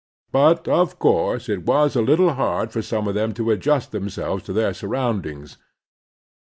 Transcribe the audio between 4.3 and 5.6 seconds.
to their surrotmd ings.